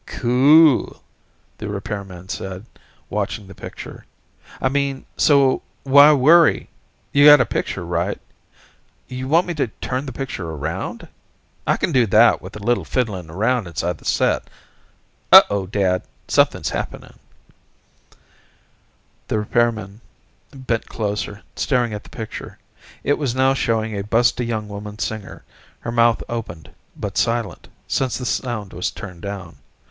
"Cool," 0.07 0.99
the 1.59 1.69
repairman 1.69 2.27
said, 2.27 2.65
watching 3.07 3.45
the 3.45 3.53
picture. 3.53 4.03
"I 4.59 4.67
mean, 4.67 5.05
so 5.15 5.61
why 5.83 6.11
worry? 6.11 6.71
You 7.11 7.23
got 7.25 7.39
a 7.39 7.45
picture, 7.45 7.85
right? 7.85 8.19
You 9.07 9.27
want 9.27 9.45
me 9.45 9.53
to 9.53 9.67
turn 9.79 10.07
the 10.07 10.11
picture 10.11 10.49
around? 10.49 11.07
I 11.67 11.77
can 11.77 11.91
do 11.91 12.07
that 12.07 12.41
with 12.41 12.55
a 12.55 12.63
little 12.63 12.83
fiddling 12.83 13.29
around 13.29 13.67
inside 13.67 13.99
the 13.99 14.05
set... 14.05 14.49
uh 15.31 15.43
oh. 15.51 15.67
Dad, 15.67 16.01
something's 16.27 16.69
happening." 16.71 17.19
The 19.27 19.37
repairman 19.37 20.01
bent 20.49 20.87
closer, 20.87 21.43
staring 21.55 21.93
at 21.93 22.03
the 22.03 22.09
picture. 22.09 22.57
It 23.03 23.19
was 23.19 23.35
now 23.35 23.53
showing 23.53 23.95
a 23.95 24.01
busty 24.03 24.47
young 24.47 24.67
woman 24.67 24.97
singer, 24.97 25.43
her 25.81 25.91
mouth 25.91 26.23
opened, 26.27 26.71
but 26.97 27.19
silent, 27.19 27.67
since 27.87 28.17
the 28.17 28.25
sound 28.25 28.73
was 28.73 28.89
turned 28.89 29.21
down. 29.21 29.57